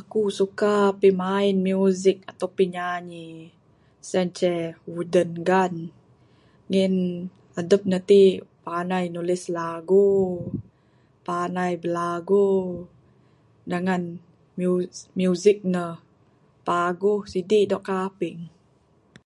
Aku 0.00 0.22
suka 0.38 0.72
pimain 1.00 1.56
Muzik 1.66 2.18
atau 2.30 2.48
pinyanyi 2.58 3.28
sien 4.08 4.28
ceh 4.38 4.62
wooden 4.92 5.30
gun...ngin 5.48 6.94
adep 7.60 7.82
ne 7.90 7.98
ti 8.08 8.22
panai 8.64 9.04
nulis 9.14 9.42
lagu 9.58 10.10
panai 11.26 11.72
bilagu 11.82 12.48
dangan 13.70 14.02
muz...muzik 14.58 15.58
ne 15.74 15.84
paguh 16.66 17.20
sidi 17.32 17.60
dog 17.70 17.84
kaping. 17.90 18.38